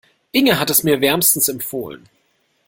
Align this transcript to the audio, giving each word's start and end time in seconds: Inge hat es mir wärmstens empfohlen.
Inge 0.33 0.57
hat 0.57 0.71
es 0.71 0.83
mir 0.83 0.99
wärmstens 0.99 1.47
empfohlen. 1.47 2.09